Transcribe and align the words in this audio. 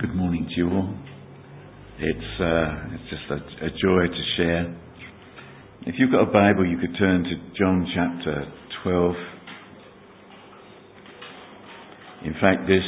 good 0.00 0.14
morning 0.14 0.46
to 0.48 0.56
you 0.56 0.68
all. 0.70 0.94
It's, 1.98 2.40
uh, 2.40 2.94
it's 2.94 3.10
just 3.10 3.30
a, 3.30 3.66
a 3.66 3.70
joy 3.70 4.06
to 4.08 4.22
share. 4.36 4.76
If 5.86 5.94
you've 5.98 6.10
got 6.10 6.22
a 6.22 6.32
Bible, 6.32 6.66
you 6.66 6.78
could 6.78 6.96
turn 6.98 7.22
to 7.22 7.30
John 7.56 7.86
chapter 7.94 8.44
12. 8.82 9.14
In 12.24 12.32
fact, 12.40 12.66
this 12.66 12.82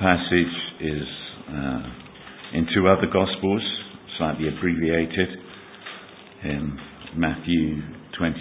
passage 0.00 0.54
is 0.80 1.06
uh, 1.48 1.82
in 2.54 2.66
two 2.74 2.88
other 2.88 3.06
Gospels, 3.12 3.62
slightly 4.18 4.48
abbreviated, 4.48 5.28
in 6.44 6.76
Matthew 7.16 7.80
26 8.18 8.40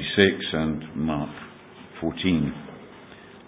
and 0.53 0.95
Mark 0.95 1.29
14. 2.01 2.53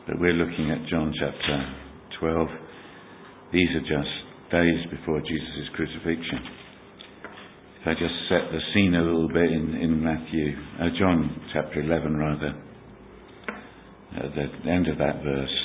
But 0.08 0.20
we're 0.20 0.34
looking 0.34 0.70
at 0.70 0.88
John 0.90 1.14
chapter 1.20 1.74
12. 2.20 2.48
These 3.54 3.70
are 3.76 3.82
just 3.82 4.25
days 4.52 4.82
before 4.92 5.22
Jesus' 5.22 5.74
crucifixion. 5.76 6.40
If 7.82 7.88
I 7.88 7.94
just 7.94 8.18
set 8.30 8.50
the 8.52 8.62
scene 8.74 8.94
a 8.96 9.02
little 9.02 9.30
bit 9.30 9.50
in, 9.50 9.74
in 9.82 10.04
Matthew, 10.04 10.54
uh, 10.82 10.90
John 11.00 11.50
chapter 11.54 11.82
11 11.82 12.18
rather, 12.18 12.54
at 14.18 14.32
the 14.34 14.70
end 14.70 14.88
of 14.88 14.98
that 14.98 15.22
verse, 15.24 15.58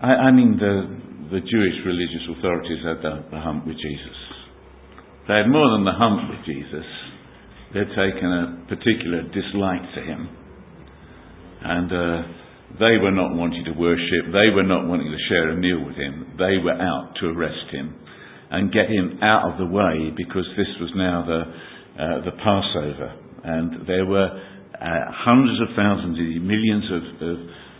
I, 0.00 0.28
I 0.28 0.32
mean 0.32 0.56
the, 0.56 1.36
the 1.36 1.40
Jewish 1.40 1.76
religious 1.84 2.24
authorities 2.36 2.84
had 2.84 3.00
the, 3.00 3.28
the 3.32 3.40
hump 3.40 3.66
with 3.66 3.76
Jesus. 3.76 4.18
They 5.28 5.34
had 5.44 5.48
more 5.48 5.68
than 5.76 5.84
the 5.84 5.96
hump 5.96 6.30
with 6.30 6.44
Jesus. 6.44 6.88
They'd 7.74 7.92
taken 7.92 8.28
a 8.28 8.64
particular 8.68 9.28
dislike 9.28 9.84
to 9.96 10.00
him. 10.00 10.28
And 11.60 11.88
uh, 11.92 12.16
they 12.80 12.96
were 12.96 13.12
not 13.12 13.36
wanting 13.36 13.64
to 13.64 13.72
worship. 13.72 14.32
They 14.32 14.48
were 14.54 14.64
not 14.64 14.88
wanting 14.88 15.12
to 15.12 15.20
share 15.28 15.50
a 15.50 15.56
meal 15.56 15.84
with 15.84 15.96
him. 15.96 16.32
They 16.38 16.56
were 16.64 16.76
out 16.80 17.12
to 17.20 17.28
arrest 17.28 17.72
him 17.72 18.07
and 18.50 18.72
get 18.72 18.88
him 18.88 19.18
out 19.22 19.52
of 19.52 19.58
the 19.58 19.66
way 19.66 20.10
because 20.16 20.46
this 20.56 20.68
was 20.80 20.90
now 20.96 21.24
the, 21.26 21.40
uh, 22.00 22.24
the 22.24 22.34
Passover. 22.40 23.12
And 23.44 23.86
there 23.86 24.06
were 24.06 24.28
uh, 24.28 25.04
hundreds 25.12 25.60
of 25.60 25.68
thousands, 25.76 26.16
millions 26.42 26.86
of, 26.90 27.04
of, 27.20 27.38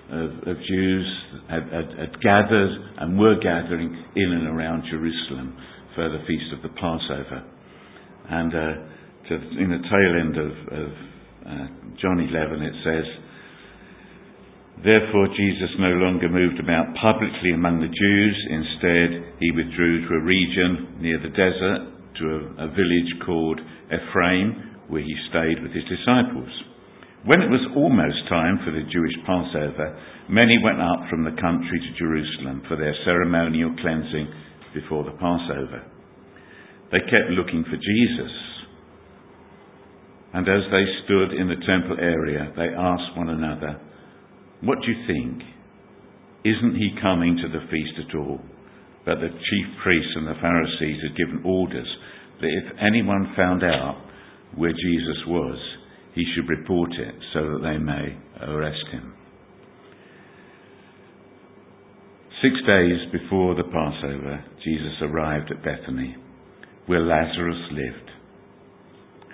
of, 0.09 0.31
of 0.49 0.57
Jews 0.69 1.07
had, 1.49 1.63
had, 1.73 1.89
had, 1.99 2.13
gathered 2.21 2.73
and 2.99 3.19
were 3.19 3.37
gathering 3.41 3.97
in 4.17 4.33
and 4.33 4.49
around 4.49 4.85
Jerusalem 4.91 5.57
for 5.95 6.09
the 6.09 6.21
feast 6.27 6.53
of 6.53 6.63
the 6.63 6.75
Passover. 6.77 7.45
And 8.31 8.53
uh, 8.53 8.75
to, 9.29 9.35
in 9.57 9.69
the 9.73 9.83
tail 9.89 10.13
end 10.21 10.37
of, 10.37 10.53
of 10.73 10.89
uh, 11.49 11.67
John 12.01 12.21
11, 12.21 12.63
it 12.63 12.75
says, 12.85 13.07
Therefore, 14.85 15.27
Jesus 15.35 15.75
no 15.83 15.91
longer 15.99 16.31
moved 16.31 16.63
about 16.63 16.95
publicly 17.03 17.51
among 17.51 17.83
the 17.83 17.91
Jews. 17.91 18.37
Instead, 18.47 19.35
he 19.43 19.51
withdrew 19.51 20.07
to 20.07 20.15
a 20.15 20.23
region 20.23 21.03
near 21.03 21.19
the 21.19 21.35
desert, 21.35 21.83
to 22.23 22.25
a, 22.31 22.41
a, 22.63 22.69
village 22.71 23.13
called 23.27 23.59
Ephraim, 23.91 24.87
where 24.87 25.03
he 25.03 25.17
stayed 25.31 25.59
with 25.63 25.75
his 25.75 25.83
disciples. 25.91 26.51
When 27.27 27.43
it 27.43 27.51
was 27.51 27.75
almost 27.75 28.31
time 28.31 28.63
for 28.63 28.71
the 28.71 28.87
Jewish 28.87 29.19
Passover, 29.27 29.99
many 30.31 30.55
went 30.63 30.79
up 30.79 31.11
from 31.11 31.27
the 31.27 31.35
country 31.43 31.83
to 31.83 31.99
Jerusalem 31.99 32.63
for 32.71 32.79
their 32.79 32.95
ceremonial 33.05 33.75
cleansing 33.83 34.31
before 34.75 35.03
the 35.03 35.19
Passover. 35.19 35.83
They 36.95 37.03
kept 37.03 37.35
looking 37.35 37.67
for 37.67 37.75
Jesus. 37.75 38.35
And 40.33 40.47
as 40.47 40.63
they 40.71 40.87
stood 41.05 41.35
in 41.35 41.51
the 41.51 41.59
temple 41.67 41.99
area, 41.99 42.53
they 42.55 42.71
asked 42.71 43.19
one 43.19 43.35
another, 43.35 43.81
what 44.63 44.79
do 44.83 44.91
you 44.91 45.07
think? 45.07 45.43
Isn't 46.45 46.77
he 46.77 47.01
coming 47.01 47.37
to 47.37 47.49
the 47.49 47.67
feast 47.71 48.09
at 48.09 48.17
all? 48.19 48.41
But 49.05 49.21
the 49.21 49.29
chief 49.29 49.67
priests 49.83 50.13
and 50.17 50.27
the 50.27 50.41
Pharisees 50.41 51.03
had 51.03 51.17
given 51.17 51.43
orders 51.45 51.89
that 52.41 52.47
if 52.47 52.79
anyone 52.81 53.33
found 53.37 53.63
out 53.65 54.05
where 54.55 54.73
Jesus 54.73 55.19
was, 55.27 55.59
he 56.15 56.25
should 56.35 56.49
report 56.49 56.91
it 56.93 57.15
so 57.33 57.41
that 57.41 57.63
they 57.63 57.79
may 57.79 58.17
arrest 58.43 58.85
him. 58.93 59.15
Six 62.43 62.55
days 62.67 62.99
before 63.13 63.55
the 63.55 63.65
Passover, 63.65 64.45
Jesus 64.65 65.03
arrived 65.03 65.51
at 65.51 65.65
Bethany, 65.65 66.17
where 66.87 67.01
Lazarus 67.01 67.73
lived, 67.73 68.11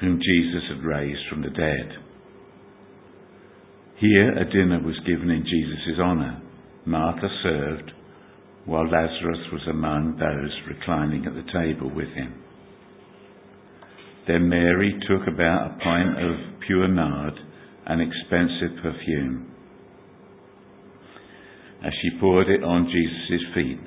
whom 0.00 0.18
Jesus 0.18 0.62
had 0.70 0.84
raised 0.84 1.20
from 1.28 1.42
the 1.42 1.50
dead. 1.50 1.98
Here 3.98 4.32
a 4.32 4.44
dinner 4.44 4.80
was 4.84 4.98
given 5.06 5.30
in 5.30 5.44
Jesus' 5.44 6.00
honour. 6.00 6.42
Martha 6.84 7.28
served, 7.42 7.92
while 8.64 8.84
Lazarus 8.84 9.38
was 9.52 9.62
among 9.70 10.16
those 10.16 10.76
reclining 10.76 11.26
at 11.26 11.34
the 11.34 11.52
table 11.52 11.94
with 11.94 12.08
him. 12.08 12.34
Then 14.26 14.48
Mary 14.48 14.98
took 15.08 15.28
about 15.28 15.70
a 15.70 15.78
pint 15.84 16.18
of 16.18 16.60
pure 16.66 16.88
nard, 16.88 17.34
an 17.86 18.00
expensive 18.00 18.82
perfume. 18.82 19.50
As 21.84 21.92
she 22.00 22.18
poured 22.18 22.48
it 22.48 22.64
on 22.64 22.90
Jesus' 22.90 23.46
feet 23.54 23.78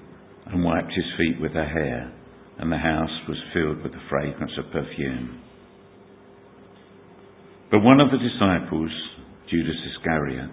and 0.46 0.64
wiped 0.64 0.94
his 0.94 1.06
feet 1.18 1.42
with 1.42 1.52
her 1.54 1.68
hair, 1.68 2.14
and 2.60 2.72
the 2.72 2.78
house 2.78 3.10
was 3.28 3.38
filled 3.54 3.84
with 3.84 3.92
the 3.92 4.08
fragrance 4.10 4.52
of 4.58 4.72
perfume. 4.72 5.42
But 7.72 7.82
one 7.82 8.00
of 8.00 8.10
the 8.12 8.18
disciples, 8.18 8.92
Judas 9.50 9.78
Iscariot, 9.96 10.50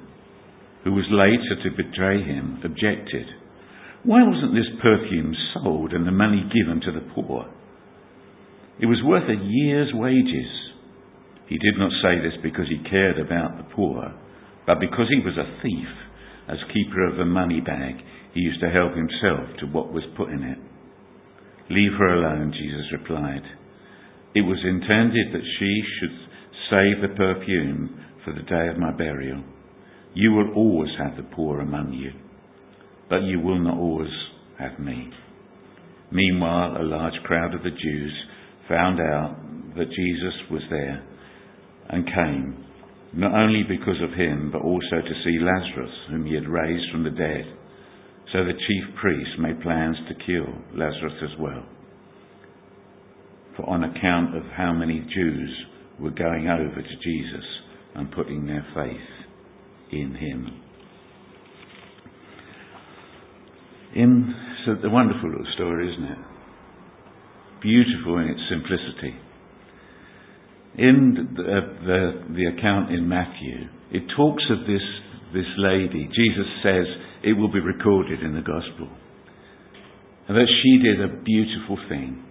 who 0.84 0.92
was 0.92 1.06
later 1.10 1.62
to 1.62 1.76
betray 1.76 2.22
him, 2.22 2.60
objected. 2.64 3.26
Why 4.04 4.22
wasn't 4.22 4.54
this 4.54 4.80
perfume 4.82 5.34
sold 5.54 5.92
and 5.92 6.06
the 6.06 6.12
money 6.12 6.44
given 6.52 6.80
to 6.82 6.92
the 6.92 7.06
poor? 7.14 7.50
It 8.78 8.86
was 8.86 9.02
worth 9.04 9.28
a 9.28 9.42
year's 9.42 9.92
wages. 9.94 10.50
He 11.48 11.58
did 11.58 11.78
not 11.78 11.92
say 12.02 12.20
this 12.20 12.36
because 12.42 12.66
he 12.68 12.90
cared 12.90 13.18
about 13.18 13.56
the 13.56 13.74
poor, 13.74 14.12
but 14.66 14.80
because 14.80 15.06
he 15.08 15.20
was 15.24 15.36
a 15.38 15.62
thief. 15.62 15.88
As 16.48 16.58
keeper 16.72 17.08
of 17.08 17.16
the 17.16 17.24
money 17.24 17.60
bag, 17.60 17.96
he 18.34 18.40
used 18.40 18.60
to 18.60 18.68
help 18.68 18.92
himself 18.92 19.56
to 19.60 19.66
what 19.66 19.92
was 19.92 20.04
put 20.16 20.28
in 20.28 20.42
it. 20.42 20.58
Leave 21.70 21.92
her 21.98 22.12
alone, 22.12 22.52
Jesus 22.52 22.92
replied. 22.92 23.42
It 24.34 24.42
was 24.42 24.58
intended 24.64 25.32
that 25.32 25.46
she 25.58 25.82
should 25.98 26.16
save 26.68 27.00
the 27.00 27.16
perfume 27.16 28.04
for 28.24 28.32
the 28.32 28.42
day 28.42 28.68
of 28.68 28.78
my 28.78 28.92
burial. 28.92 29.42
You 30.14 30.32
will 30.32 30.52
always 30.54 30.90
have 30.98 31.16
the 31.16 31.34
poor 31.34 31.60
among 31.60 31.92
you, 31.92 32.12
but 33.10 33.22
you 33.22 33.40
will 33.40 33.58
not 33.58 33.76
always 33.76 34.12
have 34.58 34.78
me. 34.78 35.10
Meanwhile, 36.10 36.76
a 36.80 36.84
large 36.84 37.20
crowd 37.24 37.54
of 37.54 37.62
the 37.62 37.70
Jews 37.70 38.12
found 38.68 39.00
out 39.00 39.36
that 39.76 39.90
Jesus 39.90 40.34
was 40.50 40.62
there 40.70 41.04
and 41.88 42.06
came, 42.06 42.64
not 43.12 43.34
only 43.34 43.62
because 43.62 44.00
of 44.02 44.16
him, 44.16 44.50
but 44.52 44.62
also 44.62 45.02
to 45.02 45.22
see 45.24 45.38
Lazarus, 45.40 45.94
whom 46.10 46.24
he 46.24 46.34
had 46.34 46.48
raised 46.48 46.90
from 46.92 47.04
the 47.04 47.10
dead. 47.10 47.44
So 48.32 48.44
the 48.44 48.52
chief 48.52 48.96
priests 49.00 49.34
made 49.38 49.60
plans 49.60 49.96
to 50.08 50.26
kill 50.26 50.46
Lazarus 50.74 51.18
as 51.22 51.38
well. 51.38 51.64
For 53.56 53.68
on 53.68 53.84
account 53.84 54.36
of 54.36 54.44
how 54.56 54.72
many 54.72 55.00
Jews 55.14 55.50
were 56.00 56.10
going 56.10 56.48
over 56.48 56.82
to 56.82 56.96
Jesus, 57.02 57.44
and 57.94 58.10
putting 58.12 58.46
their 58.46 58.66
faith 58.74 58.96
in 59.92 60.14
Him. 60.14 60.60
In, 63.94 64.34
a 64.82 64.90
wonderful 64.90 65.30
little 65.30 65.46
story, 65.54 65.92
isn't 65.92 66.04
it? 66.04 66.18
Beautiful 67.62 68.18
in 68.18 68.28
its 68.28 68.40
simplicity. 68.50 69.14
In 70.76 71.34
the, 71.36 71.42
uh, 71.42 71.86
the, 71.86 72.34
the 72.34 72.46
account 72.58 72.90
in 72.90 73.08
Matthew, 73.08 73.70
it 73.92 74.02
talks 74.16 74.42
of 74.50 74.66
this, 74.66 74.82
this 75.32 75.46
lady. 75.58 76.10
Jesus 76.10 76.48
says 76.64 76.86
it 77.22 77.34
will 77.34 77.52
be 77.52 77.60
recorded 77.60 78.20
in 78.20 78.34
the 78.34 78.42
Gospel. 78.42 78.90
And 80.26 80.36
that 80.36 80.50
she 80.62 80.82
did 80.82 81.00
a 81.00 81.22
beautiful 81.22 81.78
thing. 81.88 82.24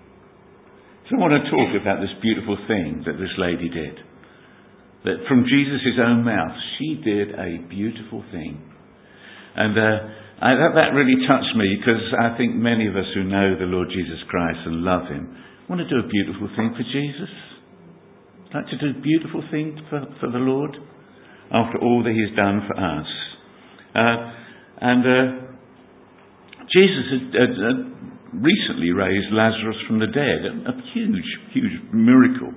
So 1.07 1.15
I 1.15 1.19
want 1.19 1.33
to 1.39 1.49
talk 1.49 1.79
about 1.79 2.01
this 2.01 2.11
beautiful 2.21 2.57
thing 2.67 3.03
that 3.05 3.15
this 3.15 3.31
lady 3.37 3.69
did 3.69 3.99
that 5.03 5.27
from 5.27 5.43
Jesus' 5.43 5.99
own 5.99 6.23
mouth, 6.23 6.55
she 6.77 6.99
did 7.03 7.35
a 7.35 7.59
beautiful 7.67 8.23
thing. 8.31 8.61
And 9.55 9.77
uh, 9.77 9.97
I, 10.41 10.55
that, 10.55 10.71
that 10.75 10.89
really 10.95 11.19
touched 11.27 11.55
me 11.55 11.77
because 11.79 12.03
I 12.19 12.35
think 12.37 12.55
many 12.55 12.87
of 12.87 12.95
us 12.95 13.07
who 13.13 13.23
know 13.23 13.55
the 13.59 13.69
Lord 13.69 13.89
Jesus 13.89 14.19
Christ 14.29 14.59
and 14.65 14.81
love 14.81 15.07
Him 15.07 15.35
want 15.69 15.79
to 15.79 15.87
do 15.87 15.99
a 15.99 16.07
beautiful 16.07 16.49
thing 16.55 16.73
for 16.75 16.83
Jesus. 16.83 17.31
Like 18.53 18.67
to 18.67 18.77
do 18.77 18.97
a 18.97 19.01
beautiful 19.01 19.43
thing 19.51 19.79
for, 19.89 20.05
for 20.19 20.29
the 20.31 20.41
Lord 20.41 20.75
after 21.51 21.79
all 21.79 22.03
that 22.03 22.13
He's 22.13 22.35
done 22.35 22.61
for 22.67 22.75
us. 22.75 23.09
Uh, 23.93 24.17
and 24.81 25.01
uh, 25.05 25.43
Jesus 26.71 27.05
had, 27.11 27.25
had, 27.39 27.53
had, 27.59 27.79
recently 28.33 28.89
raised 28.89 29.29
Lazarus 29.31 29.77
from 29.85 29.99
the 29.99 30.07
dead, 30.07 30.41
a, 30.41 30.73
a 30.73 30.75
huge, 30.93 31.21
huge 31.53 31.77
miracle. 31.93 32.49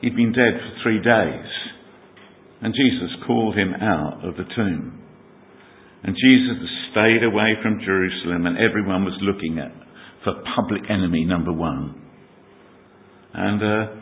He'd 0.00 0.16
been 0.16 0.32
dead 0.32 0.54
for 0.60 0.82
three 0.82 0.98
days. 0.98 1.50
And 2.62 2.74
Jesus 2.74 3.10
called 3.26 3.56
him 3.56 3.72
out 3.74 4.24
of 4.24 4.36
the 4.36 4.44
tomb. 4.54 5.00
And 6.02 6.16
Jesus 6.16 6.68
stayed 6.92 7.22
away 7.24 7.56
from 7.62 7.80
Jerusalem, 7.84 8.46
and 8.46 8.56
everyone 8.56 9.04
was 9.04 9.16
looking 9.20 9.58
at 9.58 9.72
for 10.24 10.42
public 10.56 10.82
enemy 10.88 11.24
number 11.24 11.52
one. 11.52 12.00
And 13.32 13.60
uh, 13.62 14.00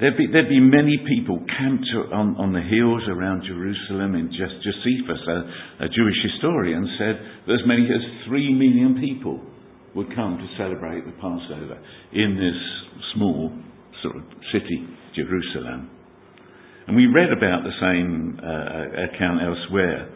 there'd, 0.00 0.16
be, 0.16 0.26
there'd 0.32 0.48
be 0.48 0.60
many 0.60 0.98
people 1.06 1.44
camped 1.58 1.86
on, 2.12 2.36
on 2.36 2.52
the 2.52 2.62
hills 2.62 3.02
around 3.08 3.44
Jerusalem. 3.46 4.14
And 4.14 4.30
just 4.30 4.54
Josephus, 4.62 5.22
a, 5.26 5.84
a 5.84 5.88
Jewish 5.88 6.18
historian, 6.32 6.86
said 6.98 7.18
that 7.46 7.54
as 7.54 7.66
many 7.66 7.86
as 7.86 8.26
three 8.26 8.52
million 8.52 8.98
people 9.00 9.40
would 9.94 10.14
come 10.14 10.38
to 10.38 10.46
celebrate 10.56 11.04
the 11.04 11.12
Passover 11.12 11.78
in 12.12 12.38
this 12.38 12.58
small 13.14 13.52
sort 14.02 14.16
of 14.16 14.22
city, 14.52 14.86
Jerusalem. 15.14 15.90
And 16.86 16.96
we 16.96 17.06
read 17.06 17.30
about 17.32 17.62
the 17.62 17.76
same 17.80 18.40
uh, 18.42 19.14
account 19.14 19.42
elsewhere. 19.42 20.10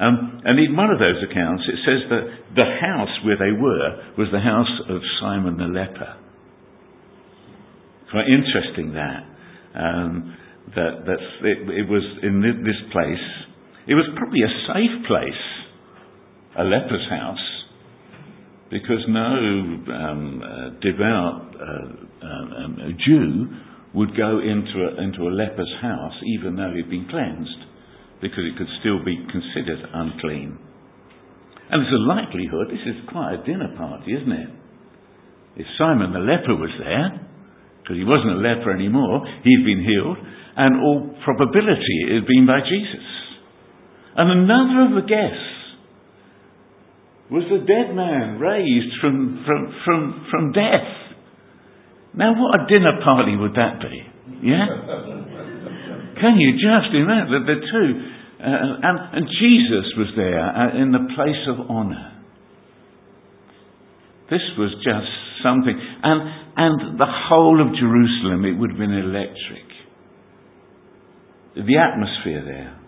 Um, 0.00 0.40
and 0.44 0.58
in 0.58 0.74
one 0.74 0.90
of 0.90 0.98
those 0.98 1.22
accounts, 1.30 1.62
it 1.68 1.78
says 1.84 2.08
that 2.10 2.24
the 2.56 2.64
house 2.80 3.12
where 3.24 3.36
they 3.36 3.52
were 3.52 4.14
was 4.16 4.28
the 4.32 4.40
house 4.40 4.72
of 4.88 5.02
Simon 5.20 5.56
the 5.56 5.64
leper. 5.64 6.16
Quite 8.10 8.26
interesting 8.26 8.94
that. 8.94 9.22
Um, 9.74 10.36
that 10.74 11.04
that's, 11.06 11.30
it, 11.42 11.58
it, 11.84 11.88
was 11.88 12.02
in 12.22 12.40
this 12.40 12.80
place. 12.90 13.24
It 13.86 13.94
was 13.94 14.06
probably 14.16 14.40
a 14.40 14.54
safe 14.72 15.06
place, 15.06 15.42
a 16.58 16.64
leper's 16.64 17.06
house, 17.10 17.46
because 18.70 19.04
no 19.08 19.20
um, 19.92 20.42
uh, 20.42 20.80
devout 20.80 21.54
uh, 21.54 22.26
um, 22.26 22.96
Jew 23.06 23.46
would 23.94 24.16
go 24.16 24.42
into 24.42 24.82
a, 24.82 25.02
into 25.02 25.22
a 25.22 25.32
leper's 25.32 25.72
house 25.80 26.14
even 26.26 26.56
though 26.56 26.72
he'd 26.74 26.90
been 26.90 27.06
cleansed 27.08 27.62
because 28.20 28.44
it 28.44 28.58
could 28.58 28.70
still 28.80 29.04
be 29.04 29.16
considered 29.30 29.86
unclean. 29.92 30.58
And 31.70 31.80
there's 31.80 31.94
a 31.94 32.08
likelihood 32.08 32.68
this 32.68 32.84
is 32.86 33.08
quite 33.08 33.40
a 33.40 33.44
dinner 33.46 33.72
party, 33.76 34.12
isn't 34.12 34.32
it? 34.32 34.50
If 35.56 35.66
Simon 35.78 36.12
the 36.12 36.18
leper 36.18 36.56
was 36.58 36.74
there, 36.78 37.24
because 37.82 37.96
he 37.96 38.04
wasn't 38.04 38.40
a 38.40 38.42
leper 38.42 38.72
anymore, 38.72 39.22
he'd 39.44 39.64
been 39.64 39.84
healed, 39.84 40.18
and 40.56 40.80
all 40.80 41.14
probability 41.24 41.98
it 42.08 42.24
had 42.24 42.26
been 42.26 42.46
by 42.46 42.60
Jesus. 42.64 43.06
And 44.16 44.30
another 44.30 44.88
of 44.88 45.02
the 45.02 45.08
guests 45.08 45.54
was 47.30 47.44
the 47.50 47.66
dead 47.66 47.94
man 47.94 48.38
raised 48.38 48.94
from, 49.00 49.44
from, 49.46 49.74
from, 49.84 50.26
from 50.30 50.52
death. 50.52 51.03
Now, 52.16 52.34
what 52.38 52.60
a 52.60 52.66
dinner 52.66 53.00
party 53.02 53.36
would 53.36 53.54
that 53.54 53.80
be? 53.80 54.02
Yeah? 54.42 54.66
Can 56.20 56.38
you 56.38 56.54
just 56.54 56.94
imagine 56.94 57.30
the, 57.30 57.42
the 57.42 57.60
two 57.60 58.14
uh, 58.44 58.76
and, 58.82 58.98
and 59.16 59.26
Jesus 59.40 59.86
was 59.96 60.08
there 60.16 60.38
uh, 60.38 60.76
in 60.76 60.92
the 60.92 61.08
place 61.16 61.48
of 61.48 61.70
honour. 61.70 62.12
This 64.28 64.42
was 64.58 64.70
just 64.84 65.08
something. 65.42 65.72
And, 65.72 66.20
and 66.56 67.00
the 67.00 67.08
whole 67.08 67.58
of 67.60 67.74
Jerusalem, 67.74 68.44
it 68.44 68.52
would 68.52 68.70
have 68.70 68.78
been 68.78 68.92
electric. 68.92 69.64
The 71.54 71.78
atmosphere 71.78 72.44
there 72.44 72.80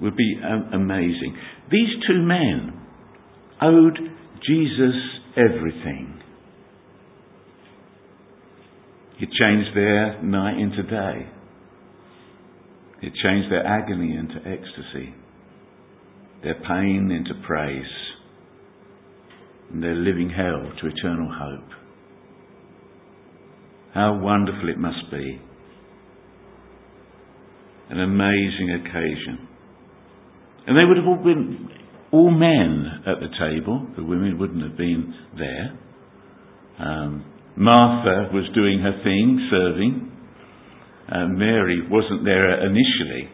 would 0.00 0.16
be 0.16 0.40
um, 0.42 0.70
amazing. 0.72 1.36
These 1.70 2.02
two 2.08 2.22
men 2.22 2.80
owed 3.62 3.98
Jesus 4.42 4.96
everything. 5.36 6.15
He 9.18 9.26
changed 9.26 9.74
their 9.74 10.22
night 10.22 10.58
into 10.58 10.82
day. 10.82 11.26
It 13.02 13.12
changed 13.22 13.50
their 13.50 13.66
agony 13.66 14.16
into 14.16 14.36
ecstasy, 14.36 15.14
their 16.42 16.54
pain 16.54 17.10
into 17.10 17.46
praise, 17.46 17.84
and 19.72 19.82
their 19.82 19.94
living 19.94 20.30
hell 20.30 20.70
to 20.80 20.86
eternal 20.86 21.30
hope. 21.32 21.70
How 23.94 24.18
wonderful 24.18 24.68
it 24.68 24.78
must 24.78 25.10
be. 25.10 25.40
An 27.88 28.00
amazing 28.00 28.80
occasion. 28.80 29.48
And 30.66 30.76
they 30.76 30.84
would 30.84 30.96
have 30.96 31.06
all 31.06 31.22
been 31.22 31.68
all 32.12 32.30
men 32.30 33.02
at 33.06 33.20
the 33.20 33.28
table. 33.38 33.86
The 33.96 34.04
women 34.04 34.38
wouldn't 34.38 34.62
have 34.62 34.76
been 34.76 35.14
there. 35.36 35.78
Um, 36.78 37.24
Martha 37.56 38.30
was 38.32 38.44
doing 38.54 38.80
her 38.80 39.00
thing, 39.02 39.48
serving 39.50 40.12
uh, 41.06 41.30
Mary 41.30 41.86
wasn't 41.86 42.26
there 42.26 42.66
initially. 42.66 43.30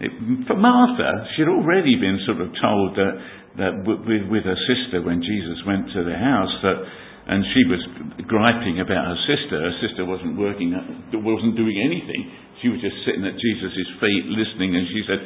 It, 0.00 0.12
for 0.48 0.56
Martha, 0.56 1.28
she'd 1.36 1.48
already 1.48 1.96
been 1.96 2.20
sort 2.24 2.40
of 2.40 2.52
told 2.56 2.96
that, 2.96 3.14
that 3.60 3.72
with, 3.84 4.28
with 4.32 4.44
her 4.44 4.60
sister 4.68 5.04
when 5.04 5.20
Jesus 5.20 5.60
went 5.68 5.92
to 5.92 6.04
the 6.04 6.16
house 6.16 6.52
that, 6.64 6.78
and 7.26 7.42
she 7.52 7.62
was 7.68 7.80
griping 8.24 8.80
about 8.80 9.12
her 9.12 9.20
sister. 9.28 9.60
Her 9.60 9.76
sister 9.84 10.04
wasn't 10.08 10.38
working, 10.38 10.72
wasn't 11.12 11.56
doing 11.56 11.76
anything. 11.84 12.22
She 12.62 12.68
was 12.72 12.80
just 12.80 12.96
sitting 13.04 13.24
at 13.26 13.36
Jesus' 13.36 13.88
feet 14.00 14.24
listening, 14.32 14.72
and 14.72 14.84
she 14.88 15.02
said, 15.04 15.20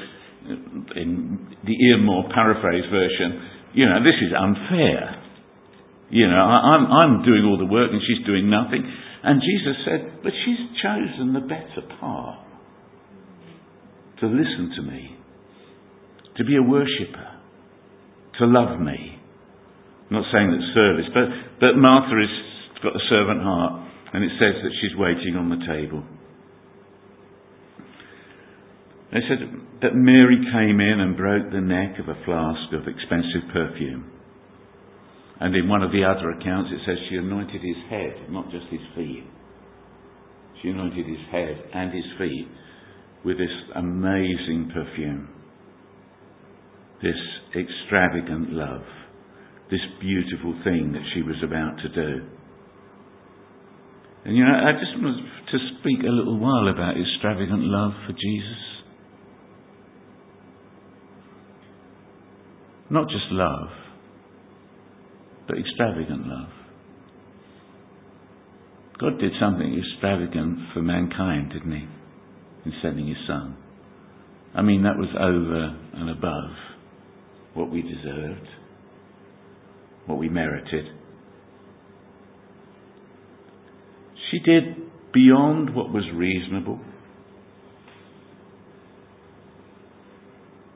in 0.96 1.54
the 1.62 1.76
Earmore 1.92 2.26
paraphrase 2.34 2.88
version, 2.90 3.74
you 3.74 3.86
know, 3.86 4.02
this 4.02 4.16
is 4.18 4.32
unfair. 4.34 5.19
You 6.10 6.26
know, 6.26 6.42
I'm, 6.42 6.90
I'm 6.90 7.22
doing 7.22 7.46
all 7.46 7.56
the 7.56 7.70
work 7.70 7.90
and 7.92 8.02
she's 8.02 8.26
doing 8.26 8.50
nothing. 8.50 8.82
And 9.22 9.40
Jesus 9.40 9.78
said, 9.86 10.22
But 10.22 10.32
she's 10.44 10.58
chosen 10.82 11.32
the 11.32 11.40
better 11.40 11.86
part 12.00 12.46
to 14.20 14.26
listen 14.26 14.72
to 14.76 14.82
me, 14.82 15.16
to 16.36 16.44
be 16.44 16.56
a 16.56 16.62
worshipper, 16.62 17.40
to 18.38 18.46
love 18.46 18.80
me. 18.80 19.18
I'm 20.10 20.16
not 20.16 20.26
saying 20.32 20.50
that 20.50 20.74
service, 20.74 21.06
but, 21.14 21.24
but 21.60 21.78
Martha 21.78 22.14
has 22.18 22.82
got 22.82 22.96
a 22.96 23.04
servant 23.08 23.42
heart, 23.42 23.88
and 24.12 24.24
it 24.24 24.32
says 24.38 24.60
that 24.62 24.74
she's 24.80 24.98
waiting 24.98 25.36
on 25.36 25.48
the 25.48 25.64
table. 25.64 26.02
They 29.12 29.20
said 29.28 29.38
that 29.82 29.94
Mary 29.94 30.38
came 30.52 30.80
in 30.80 31.00
and 31.00 31.16
broke 31.16 31.50
the 31.50 31.60
neck 31.60 31.98
of 31.98 32.08
a 32.08 32.18
flask 32.24 32.72
of 32.74 32.86
expensive 32.86 33.50
perfume. 33.52 34.10
And 35.40 35.56
in 35.56 35.68
one 35.68 35.82
of 35.82 35.90
the 35.90 36.04
other 36.04 36.30
accounts, 36.30 36.70
it 36.70 36.80
says 36.86 36.98
she 37.08 37.16
anointed 37.16 37.62
his 37.62 37.76
head, 37.88 38.30
not 38.30 38.50
just 38.50 38.66
his 38.70 38.80
feet. 38.94 39.24
She 40.62 40.68
anointed 40.68 41.06
his 41.06 41.24
head 41.32 41.62
and 41.72 41.92
his 41.92 42.04
feet 42.18 42.46
with 43.24 43.38
this 43.38 43.56
amazing 43.74 44.70
perfume, 44.72 45.28
this 47.02 47.16
extravagant 47.56 48.52
love, 48.52 48.82
this 49.70 49.80
beautiful 50.00 50.52
thing 50.62 50.92
that 50.92 51.02
she 51.14 51.22
was 51.22 51.36
about 51.42 51.76
to 51.82 51.88
do. 51.88 52.26
And 54.24 54.36
you 54.36 54.44
know, 54.44 54.52
I 54.52 54.72
just 54.72 54.92
want 55.02 55.16
to 55.50 55.58
speak 55.80 56.00
a 56.04 56.12
little 56.12 56.38
while 56.38 56.68
about 56.68 56.96
extravagant 57.00 57.62
love 57.62 57.92
for 58.06 58.12
Jesus. 58.12 58.60
Not 62.90 63.08
just 63.08 63.24
love, 63.30 63.68
but 65.50 65.58
extravagant 65.58 66.28
love. 66.28 66.48
God 69.00 69.18
did 69.18 69.32
something 69.40 69.82
extravagant 69.82 70.58
for 70.72 70.80
mankind, 70.80 71.50
didn't 71.52 71.72
He? 71.72 71.88
In 72.66 72.72
sending 72.80 73.08
His 73.08 73.16
Son. 73.26 73.56
I 74.54 74.62
mean, 74.62 74.84
that 74.84 74.96
was 74.96 75.08
over 75.18 75.76
and 75.94 76.10
above 76.10 76.50
what 77.54 77.68
we 77.68 77.82
deserved, 77.82 78.46
what 80.06 80.18
we 80.18 80.28
merited. 80.28 80.84
She 84.30 84.38
did 84.38 84.76
beyond 85.12 85.74
what 85.74 85.92
was 85.92 86.04
reasonable. 86.14 86.78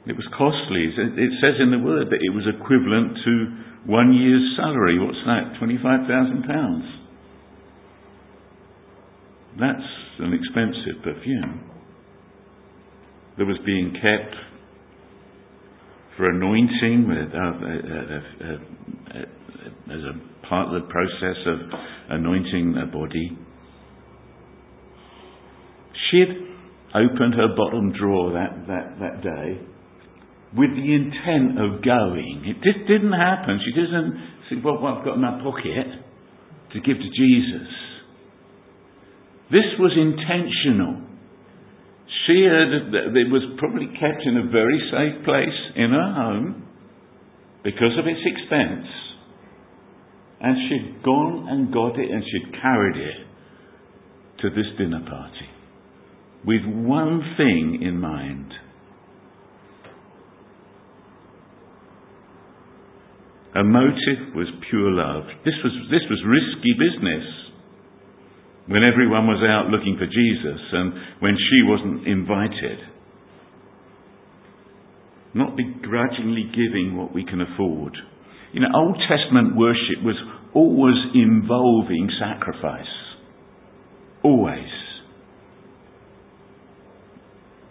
It 0.07 0.17
was 0.17 0.27
costly. 0.37 0.91
It 0.97 1.31
says 1.41 1.61
in 1.61 1.71
the 1.71 1.79
word 1.79 2.09
that 2.09 2.19
it 2.21 2.35
was 2.35 2.45
equivalent 2.49 3.19
to 3.25 3.74
one 3.87 4.13
year's 4.13 4.57
salary. 4.57 4.99
What's 4.99 5.19
that? 5.27 5.55
£25,000. 5.61 6.95
That's 9.61 9.89
an 10.19 10.33
expensive 10.33 11.03
perfume 11.03 11.71
that 13.39 13.45
was 13.45 13.59
being 13.67 13.93
kept 13.93 14.35
for 16.17 16.31
anointing 16.31 17.11
uh, 17.11 17.37
uh, 17.37 17.51
uh, 18.49 19.25
as 19.93 20.01
a 20.01 20.47
part 20.47 20.75
of 20.75 20.83
the 20.83 20.89
process 20.89 21.37
of 21.47 21.59
anointing 22.11 22.77
a 22.83 22.87
body. 22.87 23.39
She 26.11 26.21
had 26.21 26.31
opened 26.95 27.35
her 27.35 27.49
bottom 27.57 27.93
drawer 27.99 28.33
that, 28.33 28.67
that, 28.69 28.99
that 29.01 29.23
day 29.23 29.74
with 30.57 30.71
the 30.71 30.89
intent 30.95 31.59
of 31.59 31.83
going. 31.83 32.45
It 32.47 32.63
just 32.63 32.87
didn't 32.87 33.13
happen. 33.13 33.61
She 33.65 33.73
doesn't 33.75 34.13
say, 34.51 34.57
well, 34.63 34.79
I've 34.87 35.05
got 35.05 35.15
in 35.15 35.23
my 35.23 35.43
pocket 35.43 35.89
to 36.73 36.81
give 36.81 36.97
to 36.97 37.11
Jesus. 37.11 37.69
This 39.51 39.67
was 39.79 39.93
intentional. 39.99 41.03
She 42.27 42.47
had, 42.47 42.95
it 42.95 43.31
was 43.31 43.43
probably 43.59 43.87
kept 43.99 44.23
in 44.25 44.37
a 44.39 44.51
very 44.51 44.79
safe 44.91 45.25
place 45.25 45.59
in 45.77 45.91
her 45.91 46.13
home. 46.15 46.65
because 47.65 47.97
of 47.99 48.07
its 48.07 48.21
expense. 48.25 48.87
And 50.41 50.57
she'd 50.69 51.03
gone 51.03 51.49
and 51.49 51.73
got 51.73 51.99
it 51.99 52.11
and 52.11 52.23
she'd 52.23 52.53
carried 52.61 52.97
it 52.97 53.27
to 54.43 54.51
this 54.51 54.67
dinner 54.77 55.01
party 55.09 55.49
with 56.45 56.61
one 56.67 57.23
thing 57.39 57.81
in 57.83 57.99
mind. 57.99 58.53
Her 63.55 63.63
motive 63.63 64.35
was 64.35 64.51
pure 64.69 64.91
love. 64.91 65.25
This 65.45 65.55
was, 65.63 65.73
this 65.91 66.03
was 66.11 66.19
risky 66.27 66.75
business. 66.75 67.23
When 68.67 68.83
everyone 68.83 69.27
was 69.29 69.45
out 69.47 69.71
looking 69.71 69.95
for 69.95 70.07
Jesus 70.07 70.61
and 70.73 70.93
when 71.21 71.37
she 71.39 71.63
wasn't 71.63 72.09
invited. 72.09 72.79
Not 75.35 75.57
begrudgingly 75.57 76.51
giving 76.51 76.97
what 76.97 77.15
we 77.15 77.25
can 77.25 77.41
afford. 77.41 77.95
You 78.53 78.61
know, 78.61 78.69
Old 78.75 78.99
Testament 79.07 79.57
worship 79.57 80.03
was 80.03 80.17
always 80.55 80.97
involving 81.15 82.11
sacrifice. 82.19 82.91
Always. 84.23 84.71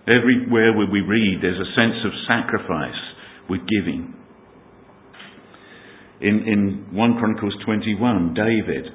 Everywhere 0.08 0.76
where 0.76 0.92
we 0.92 1.02
read, 1.02 1.40
there's 1.42 1.60
a 1.60 1.82
sense 1.82 1.96
of 2.06 2.12
sacrifice 2.28 3.00
with 3.50 3.62
giving. 3.68 4.14
In, 6.24 6.48
in 6.48 6.96
1 6.96 7.20
Chronicles 7.20 7.54
21, 7.66 8.34
David, 8.34 8.86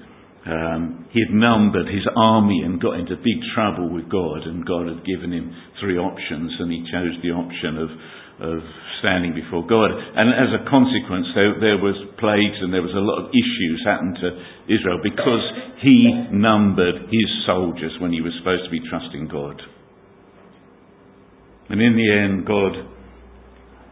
um, 0.48 1.04
he 1.12 1.20
had 1.20 1.34
numbered 1.34 1.86
his 1.92 2.08
army 2.16 2.64
and 2.64 2.80
got 2.80 2.96
into 2.96 3.20
big 3.20 3.36
trouble 3.52 3.92
with 3.92 4.08
God, 4.08 4.48
and 4.48 4.64
God 4.64 4.88
had 4.88 5.04
given 5.04 5.36
him 5.36 5.52
three 5.76 6.00
options, 6.00 6.56
and 6.58 6.72
he 6.72 6.80
chose 6.88 7.12
the 7.20 7.36
option 7.36 7.76
of, 7.76 7.90
of 8.48 8.58
standing 9.04 9.36
before 9.36 9.66
God. 9.68 9.92
And 9.92 10.32
as 10.32 10.56
a 10.56 10.64
consequence, 10.72 11.28
there, 11.36 11.52
there 11.60 11.76
was 11.76 12.00
plagues 12.16 12.56
and 12.64 12.72
there 12.72 12.80
was 12.80 12.96
a 12.96 13.04
lot 13.04 13.20
of 13.20 13.30
issues 13.30 13.84
happened 13.84 14.16
to 14.24 14.28
Israel 14.72 15.04
because 15.04 15.44
he 15.84 16.32
numbered 16.32 17.12
his 17.12 17.28
soldiers 17.44 17.92
when 18.00 18.12
he 18.12 18.24
was 18.24 18.32
supposed 18.40 18.64
to 18.64 18.72
be 18.72 18.80
trusting 18.88 19.28
God. 19.28 19.60
And 21.68 21.82
in 21.82 21.92
the 21.92 22.08
end, 22.08 22.48
God 22.48 22.72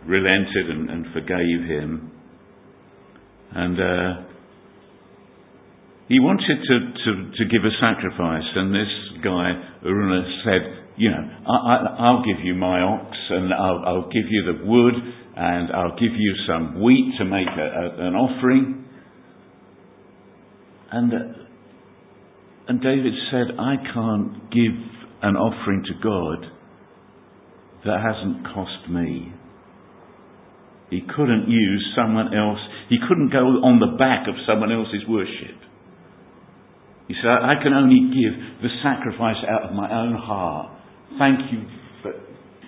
relented 0.09 0.71
and, 0.71 0.89
and 0.89 1.05
forgave 1.13 1.69
him. 1.69 2.16
And 3.57 3.81
uh, 3.81 4.29
he 6.09 6.21
wanted 6.21 6.45
to, 6.45 6.77
to, 6.93 7.31
to, 7.39 7.45
give 7.51 7.65
a 7.65 7.73
sacrifice, 7.81 8.45
and 8.55 8.75
this 8.75 9.25
guy, 9.25 9.49
Araunah, 9.83 10.45
said, 10.45 10.93
You 10.99 11.09
know, 11.09 11.25
I, 11.49 12.13
will 12.13 12.23
give 12.23 12.45
you 12.45 12.55
my 12.55 12.83
ox, 12.83 13.17
and 13.31 13.55
I'll, 13.55 13.83
I'll, 13.87 14.11
give 14.11 14.29
you 14.29 14.45
the 14.45 14.67
wood, 14.67 14.93
and 15.37 15.73
I'll 15.73 15.97
give 15.97 16.13
you 16.13 16.35
some 16.47 16.83
wheat 16.83 17.15
to 17.17 17.25
make 17.25 17.49
a, 17.49 17.63
a, 17.63 18.09
an 18.09 18.15
offering. 18.15 18.85
And, 20.93 21.15
uh, 21.15 21.17
and 22.69 22.83
David 22.83 23.15
said, 23.31 23.57
I 23.59 23.77
can't 23.95 24.51
give 24.51 24.77
an 25.23 25.35
offering 25.35 25.83
to 25.85 25.95
God 26.03 26.45
that 27.87 28.01
hasn't 28.05 28.45
cost 28.53 28.91
me. 28.91 29.33
He 30.91 31.01
couldn't 31.01 31.49
use 31.49 31.95
someone 31.97 32.35
else, 32.35 32.61
he 32.89 32.99
couldn't 33.09 33.33
go 33.33 33.63
on 33.67 33.81
the 33.81 33.99
back 33.99 34.29
of 34.29 34.35
someone 34.47 34.71
else's 34.71 35.03
worship. 35.09 35.59
He 37.09 37.15
said, 37.23 37.31
I 37.31 37.63
can 37.63 37.73
only 37.73 38.11
give 38.11 38.63
the 38.63 38.71
sacrifice 38.83 39.39
out 39.47 39.71
of 39.71 39.73
my 39.75 39.91
own 39.91 40.15
heart. 40.15 40.75
Thank 41.19 41.53
you, 41.53 41.63
but 42.03 42.15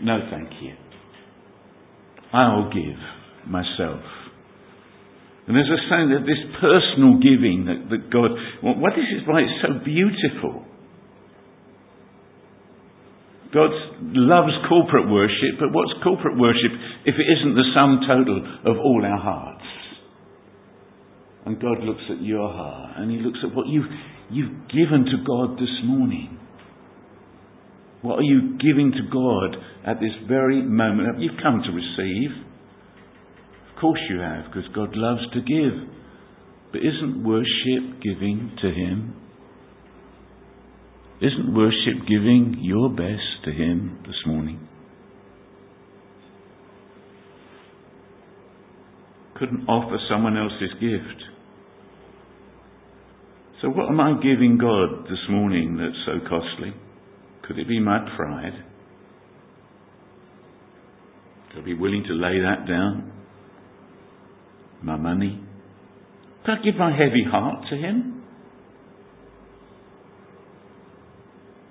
no 0.02 0.18
thank 0.30 0.50
you. 0.62 0.74
I'll 2.32 2.70
give 2.70 2.98
myself. 3.46 4.02
And 5.48 5.56
there's 5.56 5.70
a 5.72 5.80
saying 5.88 6.12
that 6.12 6.28
this 6.28 6.42
personal 6.60 7.16
giving 7.24 7.64
that, 7.66 7.88
that 7.88 8.12
God, 8.12 8.36
well, 8.62 8.76
what 8.76 8.92
this 8.92 9.08
is 9.08 9.26
why 9.26 9.40
it's 9.40 9.58
so 9.64 9.80
beautiful. 9.80 10.68
God 13.48 13.72
loves 14.12 14.52
corporate 14.68 15.08
worship, 15.08 15.56
but 15.58 15.72
what's 15.72 15.96
corporate 16.04 16.36
worship 16.36 16.68
if 17.08 17.16
it 17.16 17.26
isn't 17.40 17.56
the 17.56 17.64
sum 17.72 18.04
total 18.04 18.44
of 18.68 18.76
all 18.76 19.00
our 19.02 19.16
hearts? 19.16 19.64
And 21.48 21.58
God 21.58 21.82
looks 21.82 22.02
at 22.10 22.20
your 22.20 22.46
heart 22.46 22.98
and 22.98 23.10
He 23.10 23.16
looks 23.16 23.38
at 23.42 23.56
what 23.56 23.68
you've, 23.68 23.88
you've 24.28 24.68
given 24.68 25.06
to 25.06 25.24
God 25.26 25.56
this 25.56 25.72
morning. 25.82 26.38
What 28.02 28.18
are 28.18 28.22
you 28.22 28.58
giving 28.58 28.92
to 28.92 29.08
God 29.10 29.56
at 29.86 29.98
this 29.98 30.12
very 30.28 30.60
moment? 30.60 31.20
You've 31.20 31.40
come 31.42 31.62
to 31.64 31.72
receive. 31.72 32.30
Of 33.70 33.80
course 33.80 33.98
you 34.10 34.20
have, 34.20 34.44
because 34.52 34.68
God 34.74 34.90
loves 34.92 35.22
to 35.32 35.40
give. 35.40 35.88
But 36.70 36.82
isn't 36.82 37.24
worship 37.24 38.02
giving 38.02 38.52
to 38.60 38.68
Him? 38.68 39.16
Isn't 41.22 41.54
worship 41.54 42.06
giving 42.06 42.58
your 42.60 42.90
best 42.90 43.46
to 43.46 43.52
Him 43.52 44.00
this 44.06 44.20
morning? 44.26 44.68
Couldn't 49.38 49.66
offer 49.66 49.96
someone 50.10 50.36
else's 50.36 50.74
gift. 50.78 51.37
So, 53.60 53.68
what 53.68 53.88
am 53.88 53.98
I 53.98 54.14
giving 54.22 54.56
God 54.56 55.04
this 55.04 55.18
morning 55.28 55.76
that's 55.76 55.98
so 56.06 56.28
costly? 56.28 56.72
Could 57.42 57.58
it 57.58 57.66
be 57.66 57.80
my 57.80 57.98
pride? 58.16 58.52
Could 61.50 61.62
I 61.62 61.64
be 61.64 61.74
willing 61.74 62.04
to 62.06 62.12
lay 62.12 62.40
that 62.40 62.68
down? 62.68 63.12
My 64.82 64.96
money? 64.96 65.42
Could 66.44 66.52
I 66.52 66.64
give 66.64 66.76
my 66.76 66.92
heavy 66.92 67.24
heart 67.28 67.64
to 67.70 67.76
Him? 67.76 68.22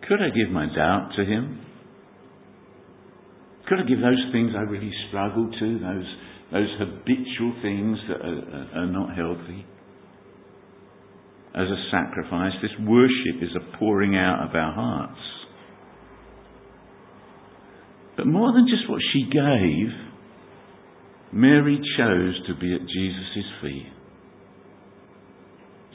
Could 0.10 0.20
I 0.22 0.30
give 0.36 0.52
my 0.52 0.66
doubt 0.66 1.12
to 1.16 1.24
Him? 1.24 1.62
Could 3.70 3.80
I 3.80 3.84
give 3.88 4.00
those 4.00 4.30
things 4.34 4.52
I 4.58 4.62
really 4.62 4.92
struggle 5.08 5.50
to, 5.58 5.80
those, 5.80 6.16
those 6.52 6.70
habitual 6.80 7.54
things 7.62 7.98
that 8.10 8.26
are, 8.26 8.82
are 8.84 8.88
not 8.88 9.16
healthy? 9.16 9.66
As 11.56 11.68
a 11.68 11.90
sacrifice, 11.92 12.54
this 12.62 12.72
worship 12.88 13.42
is 13.42 13.50
a 13.56 13.78
pouring 13.78 14.16
out 14.16 14.48
of 14.48 14.56
our 14.56 14.74
hearts. 14.74 15.20
But 18.16 18.28
more 18.28 18.52
than 18.54 18.68
just 18.68 18.90
what 18.90 19.02
she 19.14 19.24
gave, 19.32 19.90
Mary 21.32 21.80
chose 21.98 22.40
to 22.48 22.56
be 22.60 22.74
at 22.74 22.82
Jesus' 22.82 23.52
feet. 23.62 23.92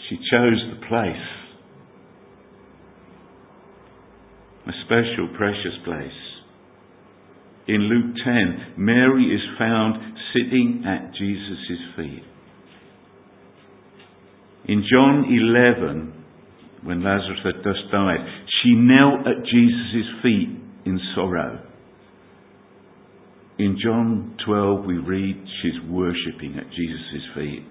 She 0.09 0.17
chose 0.31 0.61
the 0.71 0.87
place 0.87 1.43
a 4.67 4.73
special, 4.85 5.29
precious 5.37 5.77
place. 5.85 6.11
In 7.67 7.83
Luke 7.83 8.17
10, 8.25 8.75
Mary 8.77 9.25
is 9.25 9.41
found 9.59 10.17
sitting 10.35 10.85
at 10.87 11.13
Jesus' 11.15 11.97
feet. 11.97 12.23
In 14.69 14.85
John 14.91 15.25
11, 15.29 16.25
when 16.85 17.03
Lazarus 17.03 17.41
had 17.45 17.65
just 17.65 17.91
died, 17.91 18.19
she 18.63 18.75
knelt 18.75 19.27
at 19.27 19.45
Jesus' 19.45 20.23
feet 20.23 20.49
in 20.85 21.01
sorrow. 21.15 21.67
In 23.59 23.77
John 23.83 24.37
12, 24.47 24.85
we 24.85 24.99
read 24.99 25.37
she's 25.63 25.91
worshipping 25.91 26.57
at 26.59 26.71
Jesus' 26.71 27.27
feet. 27.35 27.67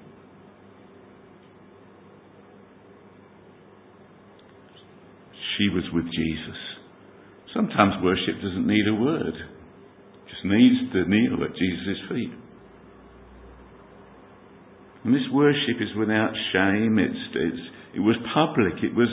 She 5.57 5.69
was 5.69 5.83
with 5.93 6.05
Jesus. 6.05 6.57
Sometimes 7.53 8.03
worship 8.03 8.35
doesn't 8.41 8.67
need 8.67 8.87
a 8.87 8.95
word. 8.95 9.35
It 9.35 10.29
just 10.29 10.45
needs 10.45 10.91
to 10.93 11.09
kneel 11.09 11.43
at 11.43 11.55
Jesus' 11.55 12.09
feet. 12.09 12.31
And 15.03 15.13
this 15.13 15.27
worship 15.31 15.77
is 15.79 15.89
without 15.97 16.31
shame. 16.53 16.99
It's, 16.99 17.17
it's, 17.35 17.63
it 17.95 17.99
was 17.99 18.15
public. 18.33 18.83
It 18.83 18.95
was 18.95 19.09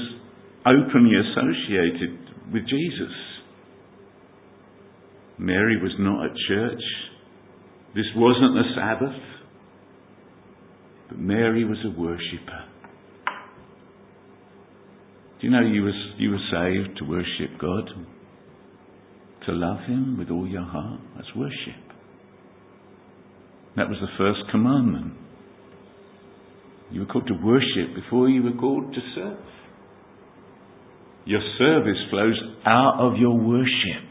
openly 0.66 1.16
associated 1.16 2.18
with 2.52 2.62
Jesus. 2.64 3.14
Mary 5.38 5.80
was 5.80 5.92
not 5.98 6.26
at 6.26 6.32
church. 6.48 6.82
This 7.94 8.06
wasn't 8.16 8.54
the 8.54 8.64
Sabbath. 8.76 9.22
But 11.08 11.18
Mary 11.18 11.64
was 11.64 11.78
a 11.84 11.98
worshipper. 11.98 12.64
Do 15.40 15.46
you 15.46 15.50
know 15.50 15.62
you 15.62 15.82
were, 15.84 15.92
you 16.18 16.30
were 16.30 16.44
saved 16.50 16.98
to 16.98 17.04
worship 17.04 17.58
God? 17.60 17.88
to 19.48 19.54
love 19.54 19.78
Him 19.86 20.16
with 20.18 20.30
all 20.30 20.46
your 20.46 20.62
heart. 20.62 21.00
That's 21.16 21.34
worship. 21.34 21.80
That 23.76 23.88
was 23.88 23.96
the 24.00 24.12
first 24.18 24.40
commandment. 24.50 25.14
You 26.90 27.00
were 27.00 27.06
called 27.06 27.26
to 27.26 27.34
worship 27.34 27.94
before 27.94 28.28
you 28.28 28.42
were 28.42 28.58
called 28.58 28.94
to 28.94 29.00
serve. 29.14 29.38
Your 31.26 31.42
service 31.58 31.98
flows 32.10 32.40
out 32.64 32.96
of 33.00 33.18
your 33.18 33.36
worship. 33.36 34.08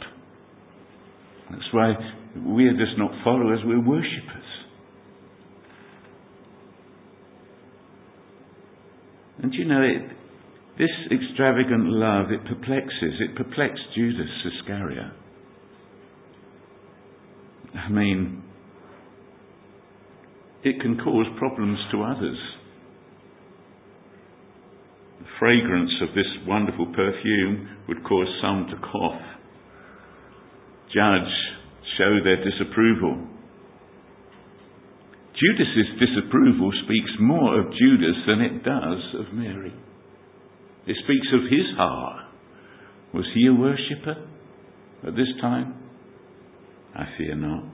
That's 1.49 1.73
why 1.73 1.93
we 2.45 2.67
are 2.67 2.73
just 2.73 2.97
not 2.97 3.11
followers, 3.23 3.59
we're 3.65 3.83
worshippers. 3.83 4.43
And 9.41 9.53
you 9.53 9.65
know, 9.65 9.81
it, 9.81 10.11
this 10.77 10.89
extravagant 11.11 11.85
love, 11.85 12.27
it 12.31 12.41
perplexes. 12.45 13.19
It 13.19 13.35
perplexed 13.35 13.81
Judas 13.95 14.29
Iscariot. 14.45 15.13
I 17.75 17.89
mean, 17.89 18.43
it 20.63 20.81
can 20.81 20.97
cause 20.97 21.25
problems 21.37 21.79
to 21.91 22.03
others. 22.03 22.37
Fragrance 25.39 25.91
of 26.01 26.15
this 26.15 26.25
wonderful 26.47 26.87
perfume 26.95 27.69
would 27.87 28.03
cause 28.03 28.27
some 28.41 28.67
to 28.71 28.77
cough, 28.77 29.21
judge, 30.93 31.31
show 31.97 32.17
their 32.23 32.43
disapproval. 32.43 33.27
Judas's 35.37 35.99
disapproval 35.99 36.71
speaks 36.85 37.11
more 37.19 37.59
of 37.59 37.71
Judas 37.73 38.15
than 38.25 38.41
it 38.41 38.63
does 38.63 39.15
of 39.19 39.33
Mary. 39.33 39.73
It 40.87 40.95
speaks 41.03 41.27
of 41.33 41.43
his 41.51 41.77
heart. 41.77 42.25
Was 43.13 43.25
he 43.35 43.45
a 43.47 43.53
worshipper 43.53 44.27
at 45.05 45.15
this 45.15 45.29
time? 45.39 45.75
I 46.95 47.05
fear 47.17 47.35
not. 47.35 47.65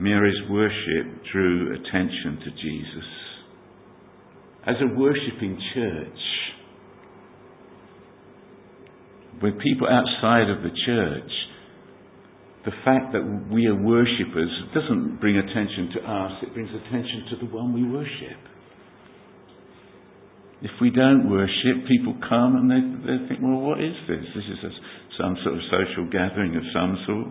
Mary's 0.00 0.48
worship 0.50 1.22
drew 1.30 1.74
attention 1.74 2.40
to 2.44 2.50
Jesus. 2.50 3.19
As 4.66 4.76
a 4.80 4.98
worshipping 4.98 5.58
church, 5.74 6.20
with 9.42 9.58
people 9.60 9.88
outside 9.88 10.50
of 10.50 10.62
the 10.62 10.70
church, 10.84 11.30
the 12.64 12.72
fact 12.84 13.12
that 13.12 13.24
we 13.50 13.66
are 13.66 13.74
worshippers 13.74 14.50
doesn't 14.74 15.18
bring 15.20 15.36
attention 15.36 15.90
to 15.96 16.00
us, 16.00 16.32
it 16.42 16.52
brings 16.52 16.68
attention 16.68 17.24
to 17.30 17.46
the 17.46 17.52
one 17.52 17.72
we 17.72 17.88
worship. 17.88 18.36
If 20.62 20.72
we 20.80 20.90
don't 20.90 21.30
worship, 21.30 21.88
people 21.88 22.14
come 22.28 22.56
and 22.56 22.70
they, 22.70 22.82
they 23.00 23.28
think, 23.28 23.40
well, 23.42 23.60
what 23.60 23.80
is 23.80 23.94
this? 24.06 24.20
This 24.34 24.44
is 24.44 24.60
a, 24.64 24.70
some 25.16 25.36
sort 25.42 25.54
of 25.54 25.60
social 25.72 26.04
gathering 26.12 26.54
of 26.54 26.62
some 26.74 26.98
sort. 27.06 27.28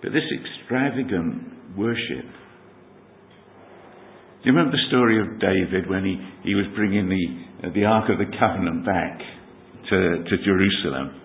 But 0.00 0.12
this 0.12 0.24
extravagant 0.32 1.76
worship. 1.76 2.24
Do 4.44 4.50
you 4.50 4.56
remember 4.56 4.76
the 4.76 4.88
story 4.88 5.16
of 5.18 5.40
David 5.40 5.88
when 5.88 6.04
he, 6.04 6.20
he 6.50 6.54
was 6.54 6.66
bringing 6.76 7.08
the, 7.08 7.66
uh, 7.66 7.72
the 7.72 7.86
Ark 7.86 8.10
of 8.10 8.18
the 8.18 8.28
Covenant 8.38 8.84
back 8.84 9.18
to, 9.88 9.98
to 10.20 10.44
Jerusalem? 10.44 11.18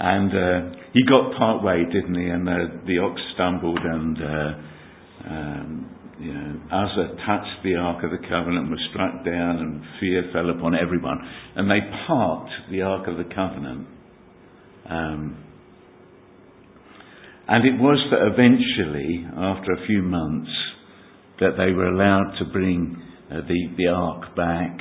And 0.00 0.32
uh, 0.32 0.76
he 0.94 1.04
got 1.04 1.36
part 1.36 1.62
way, 1.62 1.84
didn't 1.84 2.14
he? 2.14 2.24
And 2.24 2.48
uh, 2.48 2.80
the 2.86 2.96
ox 3.04 3.20
stumbled 3.34 3.80
and 3.84 4.16
uh, 4.16 5.28
um, 5.28 5.96
you 6.18 6.32
know, 6.32 6.60
Uzzah 6.72 7.14
touched 7.28 7.62
the 7.62 7.74
Ark 7.74 8.02
of 8.02 8.10
the 8.10 8.26
Covenant, 8.26 8.70
was 8.70 8.80
struck 8.88 9.22
down, 9.22 9.58
and 9.58 9.82
fear 10.00 10.30
fell 10.32 10.48
upon 10.48 10.74
everyone. 10.74 11.18
And 11.56 11.70
they 11.70 11.80
parked 12.06 12.50
the 12.70 12.82
Ark 12.88 13.06
of 13.06 13.18
the 13.18 13.28
Covenant. 13.34 13.86
Um, 14.88 15.44
and 17.48 17.66
it 17.66 17.78
was 17.78 18.00
that 18.10 18.32
eventually, 18.32 19.26
after 19.36 19.72
a 19.72 19.86
few 19.86 20.00
months, 20.00 20.48
that 21.40 21.56
they 21.56 21.72
were 21.72 21.86
allowed 21.86 22.34
to 22.38 22.44
bring 22.52 23.00
uh, 23.30 23.40
the, 23.46 23.60
the 23.76 23.88
Ark 23.88 24.34
back. 24.34 24.78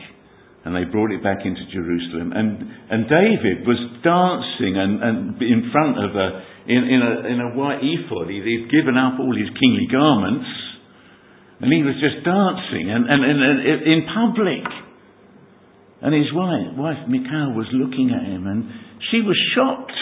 And 0.66 0.76
they 0.76 0.84
brought 0.84 1.12
it 1.12 1.24
back 1.24 1.46
into 1.46 1.64
Jerusalem. 1.72 2.36
And, 2.36 2.60
and 2.92 3.08
David 3.08 3.64
was 3.64 3.80
dancing 4.04 4.76
and, 4.76 5.00
and 5.00 5.18
in 5.40 5.72
front 5.72 5.96
of 5.96 6.12
a, 6.12 6.28
in, 6.68 6.82
in, 6.84 7.00
a, 7.00 7.14
in 7.24 7.38
a 7.40 7.50
white 7.56 7.80
ephod. 7.80 8.28
He'd 8.28 8.68
given 8.68 9.00
up 9.00 9.16
all 9.16 9.32
his 9.32 9.48
kingly 9.56 9.88
garments 9.88 10.50
and 11.60 11.74
he 11.74 11.82
was 11.82 11.96
just 11.98 12.22
dancing 12.22 12.92
and, 12.92 13.08
and, 13.10 13.22
and, 13.24 13.40
and 13.42 13.80
in 13.88 14.00
public. 14.14 14.66
And 16.04 16.14
his 16.14 16.30
wife, 16.30 16.78
wife 16.78 17.02
Michal 17.10 17.58
was 17.58 17.66
looking 17.74 18.14
at 18.14 18.28
him 18.28 18.46
and 18.46 18.70
she 19.10 19.26
was 19.26 19.38
shocked. 19.56 19.98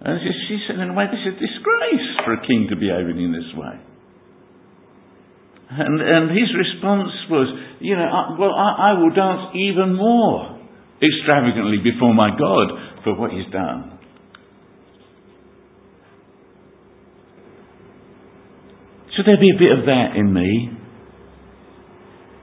And 0.00 0.20
she 0.48 0.56
said, 0.64 0.78
in 0.78 0.90
a 0.90 0.94
way, 0.94 1.04
this 1.10 1.20
is 1.20 1.34
a 1.34 1.40
disgrace 1.40 2.08
for 2.24 2.32
a 2.38 2.40
king 2.46 2.68
to 2.70 2.76
be 2.76 2.88
behaving 2.88 3.20
in 3.20 3.32
this 3.32 3.50
way. 3.58 3.76
And, 5.68 6.00
and 6.00 6.30
his 6.30 6.46
response 6.54 7.10
was, 7.28 7.48
you 7.80 7.96
know, 7.96 8.06
I, 8.06 8.38
well, 8.38 8.54
I, 8.54 8.92
I 8.92 8.98
will 8.98 9.10
dance 9.10 9.50
even 9.54 9.96
more 9.96 10.60
extravagantly 11.02 11.78
before 11.82 12.14
my 12.14 12.30
God 12.30 13.02
for 13.02 13.16
what 13.16 13.32
he's 13.32 13.50
done. 13.52 13.98
Should 19.16 19.26
there 19.26 19.40
be 19.40 19.50
a 19.54 19.58
bit 19.58 19.78
of 19.78 19.86
that 19.86 20.14
in 20.14 20.32
me? 20.32 20.70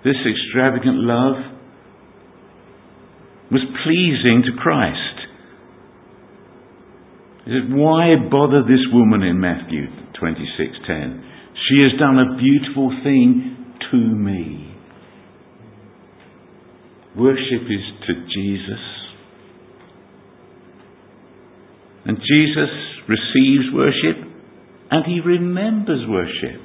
This 0.04 0.18
extravagant 0.20 0.98
love 0.98 1.36
was 3.52 3.62
pleasing 3.86 4.44
to 4.44 4.62
Christ. 4.62 5.00
He 7.46 7.52
said, 7.52 7.72
Why 7.72 8.16
bother 8.30 8.64
this 8.64 8.84
woman 8.92 9.22
in 9.22 9.40
Matthew 9.40 9.88
26:10? 10.20 11.33
She 11.70 11.82
has 11.82 12.00
done 12.00 12.18
a 12.20 12.38
beautiful 12.38 12.90
thing 13.04 13.76
to 13.92 13.98
me. 13.98 14.76
Worship 17.16 17.64
is 17.70 18.08
to 18.08 18.14
Jesus. 18.34 18.80
And 22.06 22.18
Jesus 22.18 22.70
receives 23.08 23.74
worship 23.74 24.18
and 24.92 25.06
he 25.06 25.20
remembers 25.20 26.08
worship. 26.08 26.62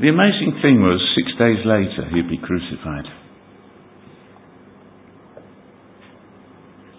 The 0.00 0.08
amazing 0.08 0.60
thing 0.62 0.80
was, 0.80 1.00
six 1.16 1.32
days 1.38 1.64
later, 1.66 2.08
he'd 2.14 2.28
be 2.28 2.38
crucified. 2.38 3.04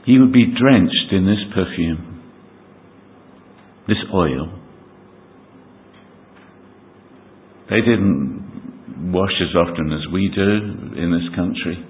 He 0.05 0.17
would 0.17 0.33
be 0.33 0.47
drenched 0.47 1.11
in 1.11 1.25
this 1.25 1.39
perfume, 1.53 2.08
this 3.89 3.97
oil. 4.13 4.53
They 7.69 7.81
didn't 7.81 9.11
wash 9.11 9.33
as 9.41 9.55
often 9.55 9.91
as 9.91 10.11
we 10.11 10.31
do 10.33 11.01
in 11.01 11.11
this 11.11 11.35
country. 11.35 11.85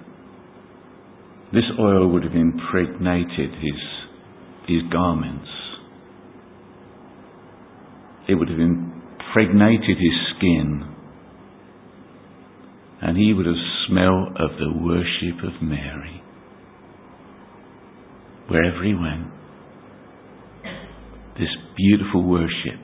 This 1.53 1.63
oil 1.79 2.11
would 2.11 2.23
have 2.23 2.35
impregnated 2.35 3.51
his, 3.55 3.81
his 4.67 4.81
garments. 4.91 5.47
It 8.27 8.35
would 8.35 8.49
have 8.49 8.59
impregnated 8.59 9.97
his 9.97 10.35
skin. 10.37 10.95
And 13.01 13.17
he 13.17 13.33
would 13.33 13.45
have 13.45 13.55
smelled 13.87 14.37
of 14.37 14.51
the 14.59 14.73
worship 14.83 15.43
of 15.43 15.61
Mary. 15.61 16.21
Wherever 18.47 18.83
he 18.83 18.93
went. 18.93 19.31
This 21.39 21.47
beautiful 21.77 22.27
worship. 22.27 22.81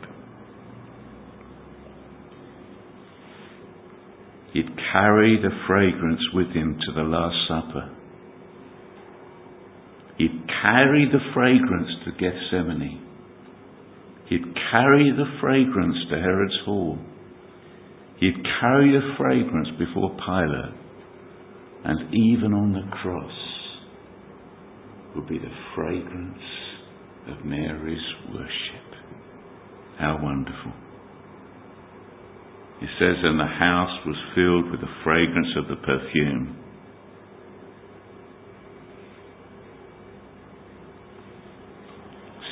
He'd 4.53 4.69
carry 4.93 5.37
the 5.41 5.49
fragrance 5.67 6.21
with 6.33 6.47
him 6.53 6.79
to 6.85 6.93
the 6.93 7.01
Last 7.01 7.35
Supper. 7.49 7.93
He'd 10.17 10.47
carry 10.61 11.05
the 11.11 11.19
fragrance 11.33 11.89
to 12.05 12.11
Gethsemane. 12.11 13.05
He'd 14.29 14.45
carry 14.71 15.11
the 15.11 15.37
fragrance 15.41 15.97
to 16.09 16.15
Herod's 16.15 16.57
hall. 16.63 16.97
He'd 18.21 18.41
carry 18.61 18.93
the 18.93 19.15
fragrance 19.17 19.67
before 19.77 20.11
Pilate. 20.11 20.79
And 21.83 22.13
even 22.13 22.53
on 22.53 22.71
the 22.71 22.89
cross 23.01 23.31
would 25.13 25.27
be 25.27 25.39
the 25.39 25.51
fragrance 25.75 26.54
of 27.27 27.45
Mary's 27.45 28.05
worship. 28.33 28.88
How 29.99 30.19
wonderful. 30.21 30.73
It 32.81 32.89
says, 32.99 33.15
and 33.23 33.39
the 33.39 33.45
house 33.45 34.05
was 34.05 34.17
filled 34.35 34.71
with 34.71 34.81
the 34.81 34.93
fragrance 35.03 35.55
of 35.57 35.67
the 35.67 35.75
perfume. 35.77 36.57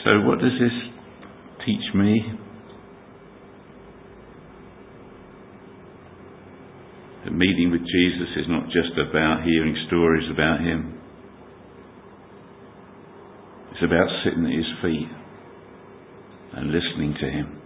So, 0.04 0.22
what 0.22 0.40
does 0.40 0.52
this 0.60 0.94
teach 1.66 1.96
me. 1.96 2.22
The 7.26 7.32
meeting 7.32 7.72
with 7.72 7.82
Jesus 7.82 8.36
is 8.36 8.46
not 8.50 8.66
just 8.66 9.00
about 9.00 9.44
hearing 9.44 9.76
stories 9.88 10.30
about 10.30 10.60
him. 10.60 11.00
About 13.84 14.08
sitting 14.24 14.46
at 14.46 14.56
his 14.56 14.72
feet 14.82 15.12
and 16.56 16.72
listening 16.72 17.14
to 17.20 17.28
him. 17.30 17.60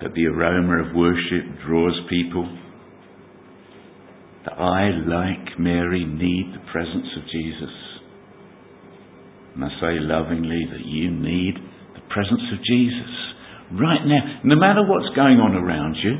That 0.00 0.14
the 0.14 0.26
aroma 0.26 0.88
of 0.88 0.96
worship 0.96 1.44
draws 1.66 1.92
people. 2.08 2.48
That 4.46 4.54
I, 4.54 4.90
like 5.04 5.58
Mary, 5.58 6.06
need 6.06 6.54
the 6.54 6.64
presence 6.72 7.06
of 7.20 7.22
Jesus. 7.30 7.74
and 9.54 9.64
I 9.64 9.68
say 9.80 10.00
lovingly 10.00 10.66
that 10.72 10.84
you 10.86 11.10
need 11.10 11.54
the 11.94 12.00
presence 12.08 12.42
of 12.52 12.64
Jesus 12.64 13.12
right 13.72 14.04
now. 14.06 14.40
No 14.44 14.56
matter 14.56 14.88
what's 14.88 15.14
going 15.14 15.36
on 15.36 15.54
around 15.54 15.96
you, 16.02 16.16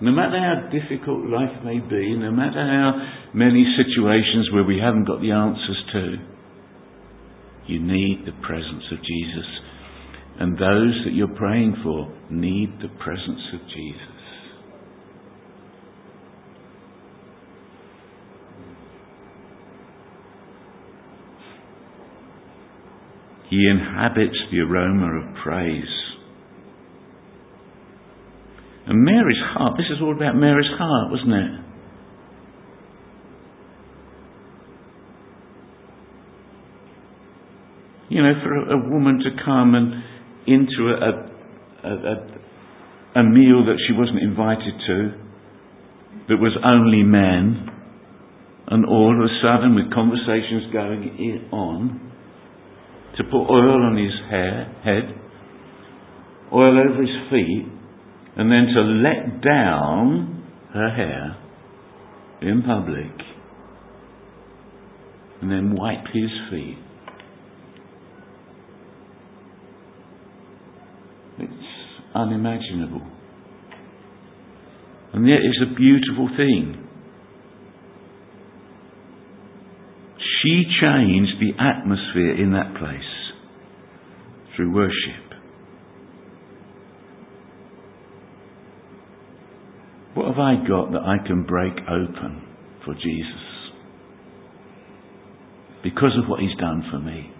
no 0.00 0.12
matter 0.12 0.38
how 0.38 0.70
difficult 0.70 1.28
life 1.28 1.62
may 1.64 1.80
be, 1.80 2.16
no 2.16 2.30
matter 2.30 2.62
how 2.62 3.30
many 3.34 3.66
situations 3.76 4.50
where 4.52 4.64
we 4.64 4.78
haven't 4.78 5.06
got 5.06 5.20
the 5.20 5.32
answers 5.32 5.82
to, 5.92 6.31
you 7.66 7.80
need 7.80 8.24
the 8.26 8.32
presence 8.46 8.84
of 8.92 8.98
Jesus. 8.98 9.46
And 10.40 10.54
those 10.54 11.04
that 11.04 11.12
you're 11.14 11.28
praying 11.36 11.76
for 11.82 12.12
need 12.30 12.78
the 12.80 12.88
presence 13.02 13.42
of 13.54 13.60
Jesus. 13.68 14.12
He 23.50 23.68
inhabits 23.68 24.36
the 24.50 24.60
aroma 24.60 25.20
of 25.20 25.34
praise. 25.44 25.84
And 28.86 29.04
Mary's 29.04 29.36
heart, 29.52 29.74
this 29.76 29.86
is 29.94 30.00
all 30.02 30.16
about 30.16 30.36
Mary's 30.36 30.70
heart, 30.78 31.12
wasn't 31.12 31.34
it? 31.34 31.71
You 38.22 38.28
know, 38.28 38.40
for 38.44 38.54
a, 38.54 38.88
woman 38.88 39.18
to 39.18 39.30
come 39.44 39.74
and 39.74 39.94
into 40.46 40.94
a, 40.94 41.88
a, 41.88 41.90
a, 41.90 43.20
a 43.20 43.24
meal 43.24 43.64
that 43.66 43.82
she 43.84 43.92
wasn't 43.92 44.20
invited 44.22 44.74
to, 44.86 45.10
that 46.28 46.36
was 46.36 46.56
only 46.64 47.02
men, 47.02 47.68
and 48.68 48.86
all 48.86 49.12
of 49.12 49.24
a 49.24 49.32
sudden, 49.42 49.74
with 49.74 49.92
conversations 49.92 50.72
going 50.72 51.48
on, 51.50 52.12
to 53.16 53.24
put 53.24 53.50
oil 53.50 53.82
on 53.82 53.96
his 53.96 54.14
hair, 54.30 54.72
head, 54.84 55.18
oil 56.52 56.78
over 56.78 57.02
his 57.02 57.28
feet, 57.28 57.66
and 58.36 58.52
then 58.52 58.68
to 58.72 58.82
let 58.82 59.42
down 59.42 60.44
her 60.72 60.90
hair 60.94 61.36
in 62.40 62.62
public, 62.62 63.26
and 65.40 65.50
then 65.50 65.74
wipe 65.74 66.06
his 66.12 66.30
feet. 66.52 66.78
It's 71.38 71.52
unimaginable. 72.14 73.02
And 75.12 75.28
yet 75.28 75.38
it's 75.42 75.58
a 75.70 75.74
beautiful 75.74 76.28
thing. 76.36 76.88
She 80.42 80.64
changed 80.80 81.34
the 81.40 81.52
atmosphere 81.62 82.42
in 82.42 82.52
that 82.52 82.74
place 82.78 83.00
through 84.56 84.74
worship. 84.74 85.32
What 90.14 90.26
have 90.26 90.38
I 90.38 90.54
got 90.68 90.92
that 90.92 91.02
I 91.02 91.26
can 91.26 91.44
break 91.44 91.72
open 91.88 92.42
for 92.84 92.94
Jesus? 92.94 93.48
Because 95.82 96.12
of 96.22 96.28
what 96.28 96.40
he's 96.40 96.56
done 96.60 96.84
for 96.90 96.98
me. 96.98 97.30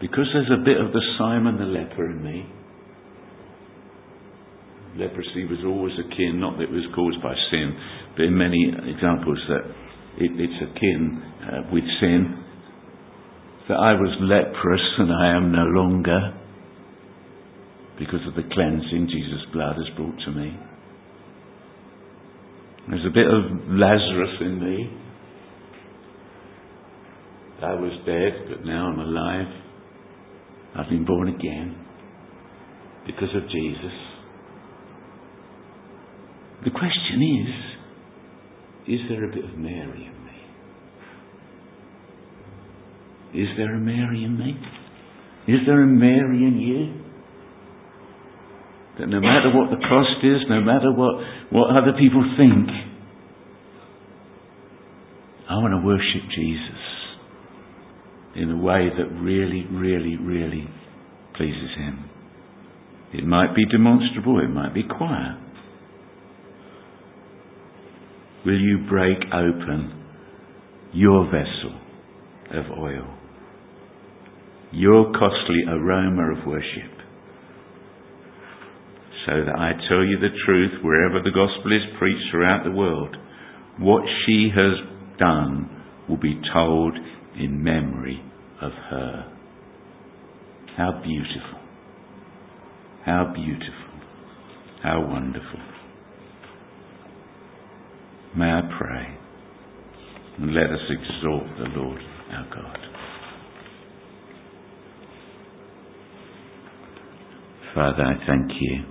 Because 0.00 0.26
there's 0.32 0.50
a 0.60 0.64
bit 0.64 0.80
of 0.80 0.92
the 0.92 1.02
Simon 1.18 1.58
the 1.58 1.64
leper 1.64 2.10
in 2.10 2.22
me. 2.22 2.46
Leprosy 4.96 5.44
was 5.48 5.58
always 5.64 5.94
akin, 5.98 6.40
not 6.40 6.58
that 6.58 6.64
it 6.64 6.70
was 6.70 6.84
caused 6.94 7.22
by 7.22 7.32
sin, 7.50 7.72
but 8.16 8.24
in 8.24 8.36
many 8.36 8.60
examples 8.68 9.38
that 9.48 9.64
it, 10.20 10.30
it's 10.36 10.60
akin 10.60 11.22
uh, 11.42 11.72
with 11.72 11.84
sin. 12.00 12.38
That 13.68 13.78
I 13.78 13.94
was 13.94 14.12
leprous 14.20 14.84
and 14.98 15.12
I 15.12 15.36
am 15.36 15.52
no 15.52 15.64
longer 15.64 16.38
because 17.98 18.20
of 18.26 18.34
the 18.34 18.42
cleansing 18.52 19.08
Jesus' 19.08 19.46
blood 19.52 19.76
has 19.76 19.96
brought 19.96 20.18
to 20.26 20.32
me. 20.32 20.58
There's 22.90 23.06
a 23.06 23.14
bit 23.14 23.26
of 23.26 23.70
Lazarus 23.70 24.36
in 24.40 24.60
me. 24.60 24.90
I 27.62 27.74
was 27.74 27.92
dead, 28.04 28.50
but 28.50 28.66
now 28.66 28.90
I'm 28.90 28.98
alive. 28.98 29.46
I've 30.76 30.88
been 30.90 31.04
born 31.04 31.28
again 31.28 31.78
because 33.06 33.30
of 33.36 33.48
Jesus. 33.48 34.11
The 36.64 36.70
question 36.70 37.22
is 37.22 37.72
is 38.94 39.00
there 39.08 39.24
a 39.24 39.28
bit 39.28 39.44
of 39.44 39.56
Mary 39.58 40.06
in 40.06 40.24
me? 43.34 43.42
Is 43.42 43.48
there 43.56 43.74
a 43.74 43.78
Mary 43.78 44.24
in 44.24 44.38
me? 44.38 44.58
Is 45.48 45.60
there 45.66 45.82
a 45.82 45.86
Mary 45.86 46.38
in 46.38 46.58
you? 46.58 47.02
That 48.98 49.06
no 49.06 49.20
matter 49.20 49.50
what 49.54 49.70
the 49.70 49.78
cost 49.88 50.22
is, 50.22 50.42
no 50.48 50.60
matter 50.60 50.92
what, 50.92 51.24
what 51.50 51.70
other 51.70 51.92
people 51.98 52.22
think, 52.36 52.68
I 55.48 55.54
want 55.56 55.72
to 55.72 55.86
worship 55.86 56.22
Jesus 56.34 56.82
in 58.36 58.50
a 58.50 58.56
way 58.56 58.88
that 58.88 59.20
really, 59.20 59.66
really, 59.70 60.16
really 60.16 60.68
pleases 61.36 61.70
Him. 61.76 62.08
It 63.12 63.24
might 63.24 63.54
be 63.54 63.64
demonstrable, 63.66 64.40
it 64.40 64.48
might 64.48 64.74
be 64.74 64.82
quiet, 64.84 65.41
will 68.44 68.60
you 68.60 68.78
break 68.88 69.18
open 69.32 70.04
your 70.92 71.24
vessel 71.26 71.80
of 72.52 72.78
oil, 72.78 73.18
your 74.72 75.12
costly 75.12 75.64
aroma 75.68 76.32
of 76.32 76.46
worship, 76.46 76.92
so 79.26 79.44
that 79.46 79.54
I 79.56 79.72
tell 79.88 80.04
you 80.04 80.18
the 80.18 80.36
truth 80.44 80.82
wherever 80.82 81.22
the 81.22 81.30
gospel 81.30 81.72
is 81.72 81.98
preached 81.98 82.24
throughout 82.30 82.64
the 82.64 82.72
world, 82.72 83.16
what 83.78 84.02
she 84.26 84.50
has 84.54 85.18
done 85.18 85.70
will 86.08 86.16
be 86.16 86.40
told 86.52 86.98
in 87.38 87.62
memory 87.62 88.20
of 88.60 88.72
her. 88.90 89.32
How 90.76 91.00
beautiful. 91.02 91.60
How 93.04 93.32
beautiful. 93.34 93.72
How 94.82 95.06
wonderful. 95.06 95.60
May 98.36 98.50
I 98.50 98.62
pray? 98.78 99.18
And 100.38 100.54
let 100.54 100.64
us 100.64 100.80
exalt 100.88 101.44
the 101.58 101.78
Lord 101.78 102.00
our 102.30 102.48
God. 102.54 102.78
Father, 107.74 108.02
I 108.02 108.14
thank 108.26 108.50
you. 108.60 108.84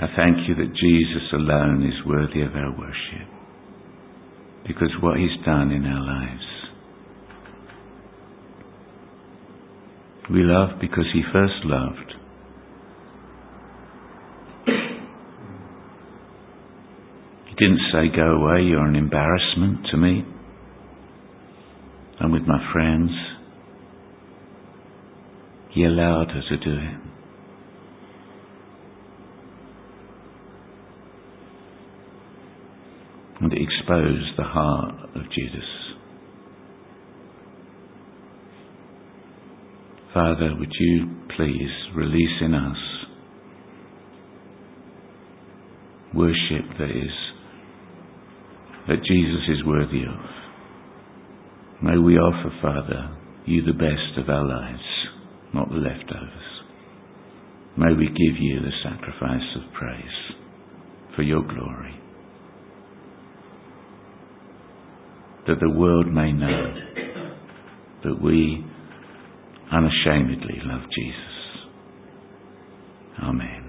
I 0.00 0.06
thank 0.16 0.48
you 0.48 0.54
that 0.54 0.74
Jesus 0.74 1.32
alone 1.32 1.86
is 1.86 2.06
worthy 2.06 2.42
of 2.42 2.54
our 2.54 2.70
worship 2.76 3.28
because 4.66 4.90
what 5.02 5.18
he's 5.18 5.44
done 5.44 5.70
in 5.70 5.84
our 5.84 6.04
lives. 6.04 6.46
We 10.30 10.42
love 10.42 10.80
because 10.80 11.06
he 11.12 11.22
first 11.32 11.64
loved. 11.64 12.14
Didn't 17.60 17.80
say, 17.92 18.16
Go 18.16 18.22
away, 18.22 18.62
you're 18.62 18.86
an 18.86 18.96
embarrassment 18.96 19.86
to 19.90 19.98
me. 19.98 20.24
I'm 22.18 22.32
with 22.32 22.42
my 22.46 22.58
friends. 22.72 23.10
He 25.72 25.84
allowed 25.84 26.28
her 26.30 26.42
to 26.48 26.56
do 26.56 26.72
it. 26.72 27.00
And 33.40 33.52
it 33.52 33.58
exposed 33.62 34.36
the 34.36 34.44
heart 34.44 34.94
of 35.14 35.22
Judas. 35.22 35.68
Father, 40.12 40.56
would 40.58 40.72
you 40.78 41.08
please 41.36 41.70
release 41.94 42.42
in 42.42 42.54
us 42.54 42.76
worship 46.12 46.76
that 46.78 46.90
is 46.90 47.29
that 48.90 49.04
Jesus 49.06 49.42
is 49.48 49.64
worthy 49.64 50.02
of. 50.02 50.18
May 51.80 51.96
we 51.96 52.18
offer, 52.18 52.50
Father, 52.60 53.16
you 53.46 53.62
the 53.62 53.72
best 53.72 54.18
of 54.18 54.28
our 54.28 54.44
lives, 54.44 54.82
not 55.54 55.68
the 55.68 55.76
leftovers. 55.76 56.50
May 57.78 57.94
we 57.96 58.06
give 58.06 58.36
you 58.40 58.58
the 58.60 58.72
sacrifice 58.82 59.46
of 59.54 59.72
praise 59.74 60.34
for 61.14 61.22
your 61.22 61.42
glory. 61.42 61.94
That 65.46 65.60
the 65.60 65.70
world 65.70 66.12
may 66.12 66.32
know 66.32 66.74
that 68.02 68.20
we 68.20 68.66
unashamedly 69.72 70.62
love 70.64 70.82
Jesus. 70.90 71.70
Amen. 73.22 73.59